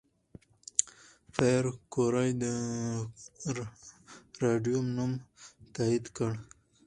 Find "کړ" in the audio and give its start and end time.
6.17-6.31